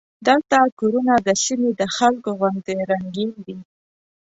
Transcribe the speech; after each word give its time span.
دلته 0.27 0.57
کورونه 0.79 1.13
د 1.27 1.29
سیمې 1.43 1.71
د 1.79 1.81
خلکو 1.95 2.29
غوندې 2.39 2.75
رنګین 2.91 3.31
دي. 3.45 3.57